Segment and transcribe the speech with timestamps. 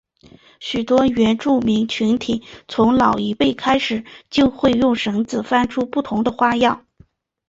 [0.59, 6.87] 许多原住民群体从老一辈开始就会用绳子翻转出不同的花样。